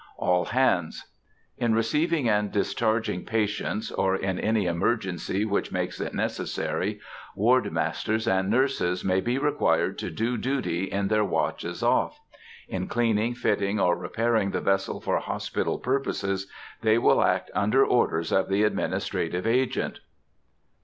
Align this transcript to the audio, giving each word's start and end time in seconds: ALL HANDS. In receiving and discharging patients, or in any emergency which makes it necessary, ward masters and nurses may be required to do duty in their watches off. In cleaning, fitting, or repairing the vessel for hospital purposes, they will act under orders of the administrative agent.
ALL 0.17 0.45
HANDS. 0.45 1.05
In 1.59 1.75
receiving 1.75 2.27
and 2.27 2.51
discharging 2.51 3.23
patients, 3.23 3.91
or 3.91 4.15
in 4.15 4.39
any 4.39 4.65
emergency 4.65 5.45
which 5.45 5.71
makes 5.71 6.01
it 6.01 6.11
necessary, 6.15 6.99
ward 7.35 7.71
masters 7.71 8.27
and 8.27 8.49
nurses 8.49 9.05
may 9.05 9.21
be 9.21 9.37
required 9.37 9.99
to 9.99 10.09
do 10.09 10.37
duty 10.39 10.85
in 10.85 11.07
their 11.09 11.23
watches 11.23 11.83
off. 11.83 12.19
In 12.67 12.87
cleaning, 12.87 13.35
fitting, 13.35 13.79
or 13.79 13.95
repairing 13.95 14.49
the 14.49 14.59
vessel 14.59 15.01
for 15.01 15.19
hospital 15.19 15.77
purposes, 15.77 16.51
they 16.81 16.97
will 16.97 17.21
act 17.23 17.51
under 17.53 17.85
orders 17.85 18.31
of 18.31 18.49
the 18.49 18.63
administrative 18.63 19.45
agent. 19.45 19.99